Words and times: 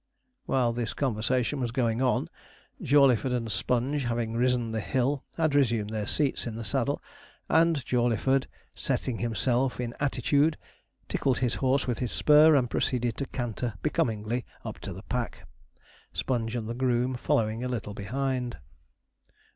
While 0.47 0.73
this 0.73 0.95
conversation 0.95 1.59
was 1.59 1.69
going 1.69 2.01
on, 2.01 2.27
Jawleyford 2.81 3.31
and 3.33 3.51
Sponge, 3.51 4.05
having 4.05 4.33
risen 4.33 4.71
the 4.71 4.79
hill, 4.79 5.23
had 5.37 5.53
resumed 5.53 5.91
their 5.91 6.07
seats 6.07 6.47
in 6.47 6.55
the 6.55 6.63
saddle, 6.63 7.03
and 7.49 7.85
Jawleyford, 7.85 8.47
setting 8.73 9.19
himself 9.19 9.79
in 9.79 9.93
attitude, 9.99 10.57
tickled 11.07 11.37
his 11.37 11.53
horse 11.61 11.85
with 11.85 11.99
his 11.99 12.11
spur, 12.11 12.55
and 12.55 12.67
proceeded 12.71 13.15
to 13.17 13.27
canter 13.27 13.75
becomingly 13.83 14.43
up 14.65 14.79
to 14.79 14.91
the 14.91 15.03
pack; 15.03 15.47
Sponge 16.13 16.55
and 16.55 16.67
the 16.67 16.73
groom 16.73 17.13
following 17.13 17.63
a 17.63 17.67
little 17.69 17.93
behind. 17.93 18.57